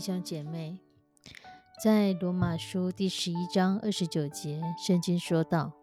[0.00, 0.78] 弟兄姐妹，
[1.84, 5.74] 在罗马书第十一章二十九节，圣经说道：“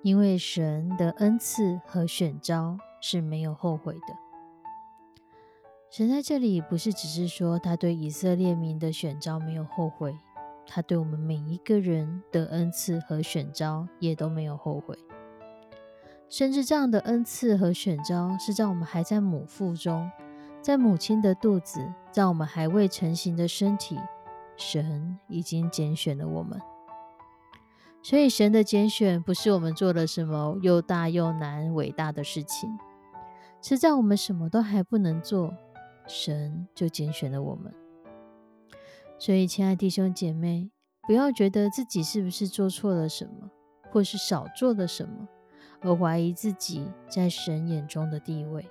[0.00, 4.16] 因为神的恩赐和选召是没有后悔的。”
[5.92, 10.16] 神在这里不是只是说他对以色列民的选召没有后悔，
[10.66, 14.98] 他对我们每一个人的恩赐和选召也都没有后悔。
[16.30, 20.10] 甚至这样的恩赐和选召是在我们还在母腹中。
[20.68, 21.80] 在母亲的肚子，
[22.12, 23.98] 在我们还未成型的身体，
[24.54, 26.60] 神已经拣选了我们。
[28.02, 32.68] 所以，神的拣选不是我们做了什么又大又难、伟大的事情，
[33.62, 35.54] 是在我们什么都还不能做，
[36.06, 37.72] 神就拣选了我们。
[39.18, 40.70] 所以，亲爱弟兄姐妹，
[41.06, 43.48] 不要觉得自己是不是做错了什么，
[43.90, 45.26] 或是少做了什么，
[45.80, 48.70] 而怀疑自己在神眼中的地位。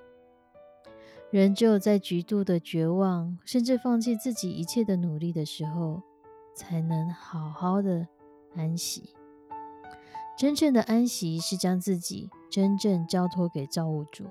[1.30, 6.02] 人只有在极度的绝望，甚至放弃自己一切的努力的时候，
[6.54, 8.08] 才能好好的
[8.56, 9.14] 安息。
[10.38, 14.24] 真正的安息是将自己真正交托给造物主，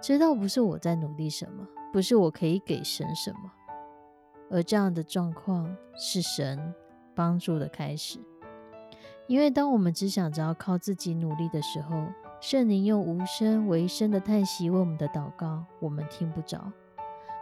[0.00, 3.52] 知道不是我在努力什么，不是我可以给神什么，
[4.50, 6.72] 而这样的状况是神
[7.14, 8.18] 帮助的开始。
[9.26, 12.06] 因为当我们只想着要靠自己努力的时候，
[12.40, 16.72] 圣灵用无声为声的叹息为我们的祷告，我们听不着。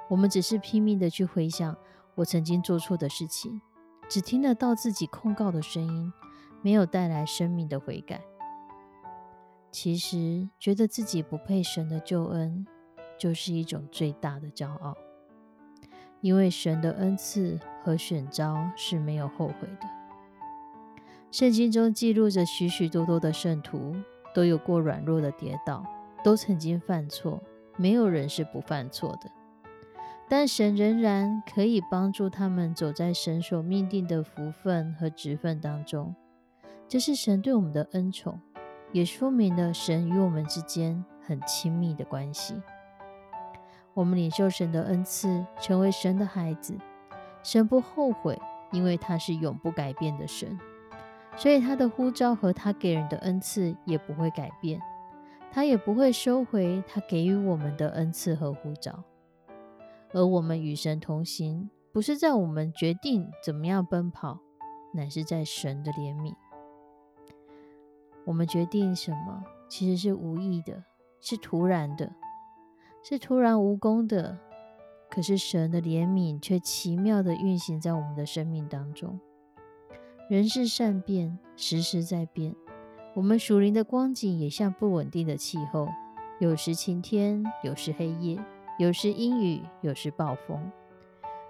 [0.08, 1.76] 我们只是拼命的去回想
[2.16, 3.60] 我曾经做错的事情，
[4.08, 6.12] 只听得到自己控告的声音，
[6.62, 8.20] 没有带来生命的悔改。
[9.70, 12.66] 其实，觉得自己不配神的救恩，
[13.16, 14.96] 就是一种最大的骄傲。
[16.20, 19.86] 因为神的恩赐和选召是没有后悔的。
[21.30, 23.94] 圣经中记录着许许多多的圣徒。
[24.34, 25.84] 都有过软弱的跌倒，
[26.22, 27.42] 都曾经犯错，
[27.76, 29.30] 没有人是不犯错的。
[30.28, 36.14] 但神仍然可以帮助他们走在神所命定的福分和职分当中。
[36.86, 38.38] 这是神对我们的恩宠，
[38.92, 42.60] 也说明了神与我们之间很亲密的关系。
[43.94, 46.76] 我们领受神的恩赐，成为神的孩子，
[47.42, 48.38] 神不后悔，
[48.70, 50.58] 因为他是永不改变的神。
[51.36, 54.80] 所以他的呼召和他给人的恩赐也不会改变，
[55.52, 59.04] 他也不会收回他给予我们的恩赐和呼召。
[60.12, 64.40] 而我们与神同行，不是在我们决定怎么样奔跑，
[64.92, 66.34] 乃是在神的怜悯。
[68.24, 70.84] 我们决定什么，其实是无意的，
[71.20, 72.14] 是突然的，
[73.02, 74.38] 是突然无功的。
[75.10, 79.18] 可是神的怜悯却奇妙的运行在我们的生命当中。
[80.28, 82.54] 人事善变，时时在变。
[83.14, 85.88] 我们属灵的光景也像不稳定的气候，
[86.38, 88.38] 有时晴天，有时黑夜，
[88.78, 90.70] 有时阴雨，有时暴风。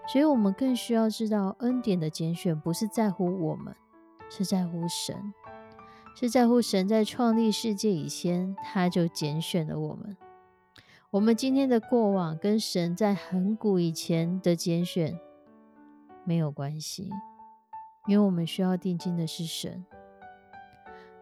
[0.06, 3.74] 所以，我们更需要知道，恩典的拣选不是在乎我们，
[4.30, 5.34] 是在乎神，
[6.14, 10.16] 是在乎神在创立世界以前，他就拣选了我们。
[11.10, 15.18] 我们今天的过往跟神在很古以前的拣选
[16.24, 17.10] 没有关系。
[18.08, 19.84] 因为我们需要定睛的是神。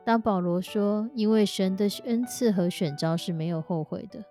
[0.04, 4.24] 当保罗说：“因为神的恩赐和选召是没有后悔的。”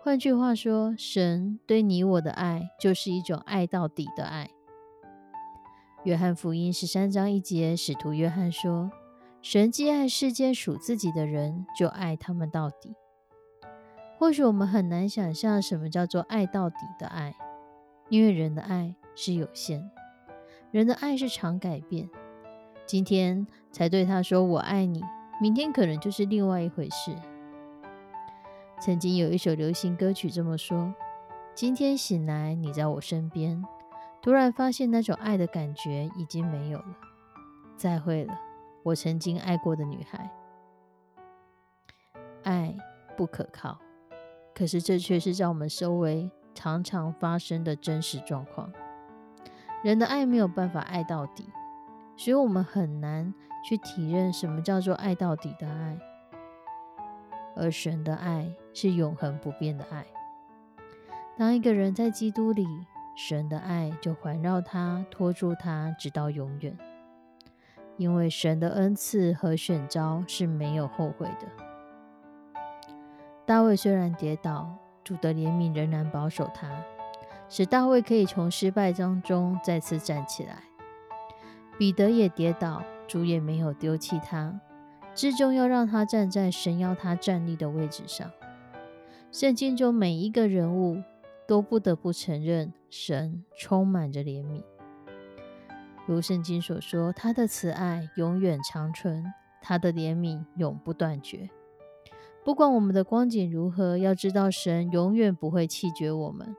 [0.00, 4.50] 换句话说，神对你我的爱就是一种爱到底的爱。
[6.04, 8.92] 约翰福音十三章一节，使徒约翰说
[9.42, 12.94] ：“神既爱世间属自己的人，就爱他们到底。”
[14.16, 17.34] 或许我们很难想象什么叫做爱到底的爱，
[18.10, 19.90] 因为人的爱是有限。
[20.74, 22.10] 人的爱是常改变，
[22.84, 25.04] 今天才对他说我爱你，
[25.40, 27.14] 明天可能就是另外一回事。
[28.80, 30.92] 曾经有一首流行歌曲这么说：
[31.54, 33.64] 今天醒来你在我身边，
[34.20, 36.96] 突然发现那种爱的感觉已经没有了。
[37.76, 38.36] 再会了，
[38.82, 40.28] 我曾经爱过的女孩。
[42.42, 42.76] 爱
[43.16, 43.78] 不可靠，
[44.52, 48.72] 可是这却是在我们周围常常发生的真实状况。
[49.84, 51.46] 人的爱没有办法爱到底，
[52.16, 55.98] 所以我们很难去体认什么叫做爱到底的爱。
[57.54, 60.06] 而神的爱是永恒不变的爱。
[61.36, 62.66] 当一个人在基督里，
[63.14, 66.74] 神的爱就环绕他，拖住他，直到永远。
[67.98, 71.46] 因为神的恩赐和选召是没有后悔的。
[73.44, 76.70] 大卫虽然跌倒，主的怜悯仍然保守他，
[77.56, 80.64] 使大卫可以从失败当中再次站起来。
[81.78, 84.60] 彼得也跌倒，主也没有丢弃他。
[85.14, 88.28] 至终要让他站在神要他站立的位置上。
[89.30, 91.00] 圣经中每一个人物
[91.46, 94.64] 都不得不承认，神充满着怜悯。
[96.06, 101.48] 如圣经所说，他的慈爱永远长存，他的怜悯永不断绝。
[102.44, 106.56] 不管我们的光景如何，要知道神永远不会弃绝我们。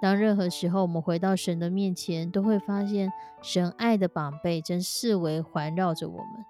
[0.00, 3.12] 当任何时候我们回到神的面前，都会发现
[3.42, 6.44] 神爱的宝贝正四围环绕着我们。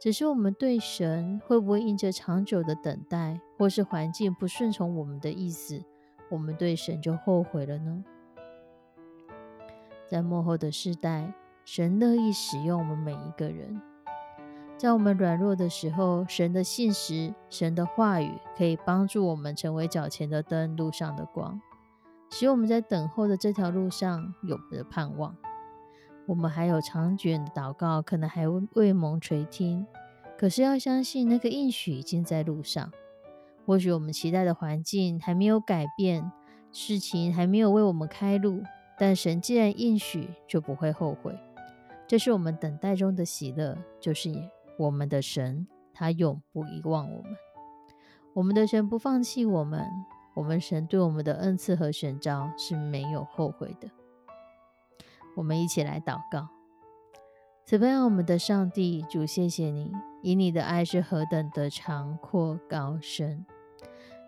[0.00, 5.82] 只是我们对神会不会因着长久的等待，或是环境不顺从我们的意思，
[6.30, 8.04] 我们对神就后悔了呢？
[10.08, 11.32] 在幕后的世代，
[11.64, 13.80] 神乐意使用我们每一个人。
[14.76, 21.60] 在我们软弱的时候，神的信实、神的话语可以帮助我们成为脚前的灯，路上的光，
[22.32, 25.36] 使我们在等候的这条路上有了盼望。
[26.24, 29.86] 我们还有长卷的祷告，可能还未蒙垂听，
[30.38, 32.90] 可是要相信那个应许已经在路上。
[33.66, 36.32] 或许我们期待的环境还没有改变，
[36.72, 38.62] 事情还没有为我们开路，
[38.98, 41.38] 但神既然应许，就不会后悔。
[42.08, 44.32] 这是我们等待中的喜乐，就是
[44.78, 47.36] 我们的神，他永不遗忘我们。
[48.32, 49.86] 我们的神不放弃我们，
[50.34, 53.90] 我们神对我们的恩赐和选召是没有后悔的。
[55.36, 56.48] 我们一起来祷告，
[57.64, 59.92] 慈悲我们的上帝主，谢谢你，
[60.22, 63.44] 以你的爱是何等的长阔高深，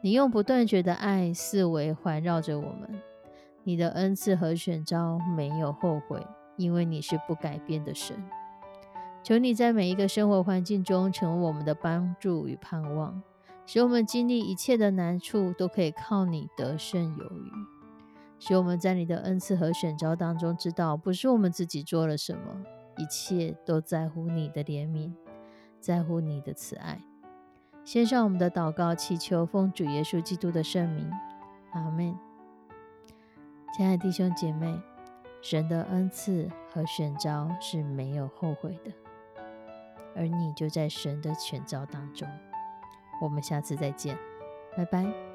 [0.03, 3.01] 你用不断绝的爱四围环绕着我们，
[3.63, 6.27] 你的恩赐和选召没有后悔，
[6.57, 8.17] 因为你是不改变的神。
[9.23, 13.23] 求你在每一个生活环境中成为我们的帮助与盼望，
[13.67, 17.51] 使我们经历一切的难处都可以靠你得胜有余。
[18.39, 22.63] 使我们在你的恩赐和选召当中，知道不是我们自己做了什么，
[22.99, 25.13] 一切都在乎你的怜悯，
[25.81, 27.01] 在乎你的慈爱。
[27.85, 31.11] 献上我们的祷告，祈求奉主耶稣基督的圣名，
[31.73, 32.15] 阿门。
[33.75, 34.79] 亲爱的弟兄姐妹，
[35.41, 38.93] 神的恩赐和选召是没有后悔的，
[40.15, 42.29] 而你就在神的选召当中。
[43.21, 44.17] 我们下次再见，
[44.77, 45.34] 拜拜。